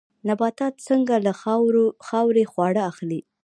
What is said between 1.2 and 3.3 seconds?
له خاورې خواړه اخلي؟